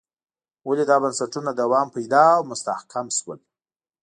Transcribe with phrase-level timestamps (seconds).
[0.67, 3.39] ولې دا بنسټونه دوام پیدا او مستحکم شول.